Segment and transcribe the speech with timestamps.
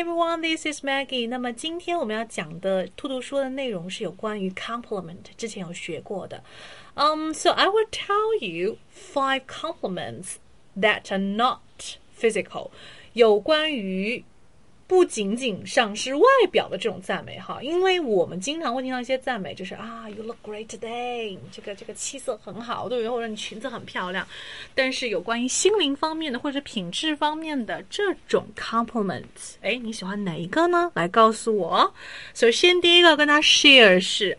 [0.00, 1.28] everyone, this is Maggie.
[1.28, 6.42] 那么今天我们要讲的兔兔说的内容是有关于 compliment，之前有学过的。
[6.94, 10.36] Um, so I will tell you five compliments
[10.80, 11.60] that are not
[12.18, 12.70] physical，
[13.12, 14.24] 有关于
[14.91, 23.09] 不仅仅上是外表的这种赞美哈，因为我们经常会听到一些赞美，就是啊，you look great today，这个这个气色很好，对不对？
[23.09, 24.27] 或者你裙子很漂亮。
[24.75, 30.91] 但是有关于心灵方面的或者品质方面的这种 compliments，哎，你喜欢哪一个呢？
[30.93, 31.93] 来告诉我。
[32.33, 34.37] 首先第一个跟他 share 是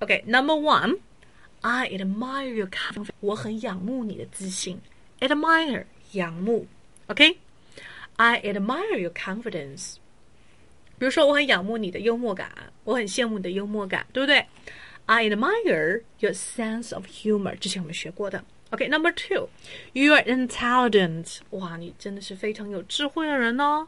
[0.00, 4.80] ，OK，number one，I admire your confidence，我很仰慕你的自信
[5.20, 5.84] ，admire
[6.14, 6.66] 仰慕
[7.06, 7.36] ，OK。
[8.18, 9.94] I admire your confidence。
[10.98, 12.50] 比如说，我很仰慕你的幽默感，
[12.82, 14.44] 我很羡慕你的幽默感，对不对
[15.06, 17.56] ？I admire your sense of humor。
[17.56, 18.44] 之前我们学过的。
[18.70, 21.38] OK，Number、two，you are intelligent。
[21.50, 23.86] 哇，你真的是非常有智慧的人哦。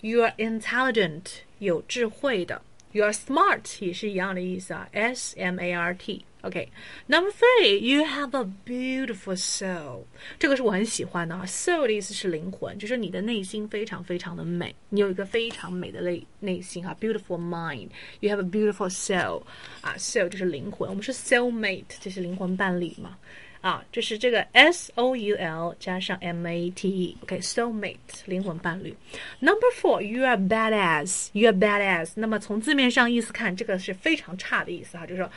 [0.00, 1.24] You are intelligent，
[1.58, 2.62] 有智慧的。
[2.92, 6.24] You are smart 也是一样的意思啊，S M A R T。
[6.41, 7.79] OK，Number、okay.
[7.79, 10.03] three，you have a beautiful soul。
[10.39, 19.41] 这个是我很喜欢的啊，soul 的意思是灵魂，就是你的内心非常非常的美，你有一个非常美的内内心啊，beautiful mind，you have a beautiful soul
[19.81, 23.17] 啊，soul 就是灵魂，我们是 soul mate，就是灵魂伴侣嘛。
[23.59, 28.95] 啊，就是这个 S O U L 加上 M A T E，OK，soulmate，灵魂伴侣。
[29.39, 32.11] Number four，you are badass，you are badass。
[32.15, 35.29] 那么从字面上意思看，这个是非常差的意思哈，就是说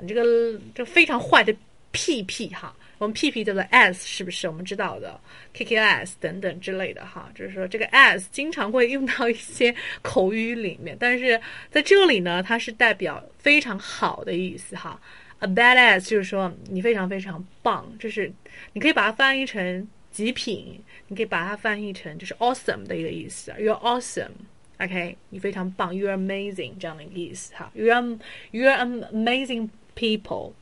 [0.00, 1.54] 你这个这非常坏的
[1.90, 2.74] 屁屁哈。
[2.98, 4.46] 我们屁屁叫做 s 是不是？
[4.46, 5.18] 我们知道的
[5.54, 11.40] K K S 等等之类的哈，就是说这个 s 经常会用到一些口语里面，但是
[11.70, 15.00] 在这里呢，它是代表非常好的意思哈。
[15.38, 18.30] A badass 就是说你非常非常棒，就是
[18.74, 20.78] 你可以把它翻译成极品，
[21.08, 23.50] 你可以把它翻译成就是 awesome 的一个意思。
[23.52, 25.16] You're awesome，OK？
[25.30, 27.72] 你非常棒，You're amazing 这样的一个意思哈。
[27.74, 28.18] You're
[28.52, 28.76] you're
[29.10, 30.52] amazing people。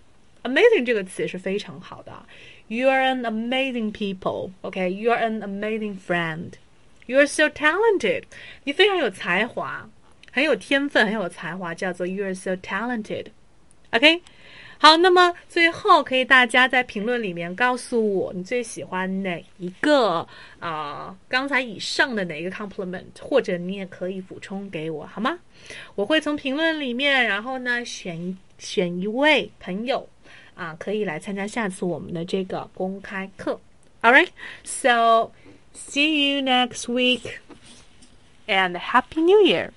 [0.42, 2.12] Amazing 这个词是非常好的。
[2.68, 4.50] You are an amazing people.
[4.60, 6.52] OK, you are an amazing friend.
[7.06, 8.24] You are so talented，
[8.64, 9.88] 你非常有才华，
[10.30, 14.20] 很有天分，很有才华，叫做 You are so talented，OK？
[14.80, 20.28] 好，那么最后可以大家在评论里面告诉我你最喜欢哪一个
[20.60, 21.16] 啊？
[21.28, 25.38] 刚才以上的哪一个 compliment，或者你也可以补充给我，好吗？
[25.94, 30.08] 我会从评论里面，然后呢选一选一位朋友
[30.54, 33.60] 啊，可以来参加下次我们的这个公开课。
[34.02, 34.28] All right,
[34.64, 35.32] so
[35.74, 37.38] see you next week
[38.46, 39.70] and Happy New Year.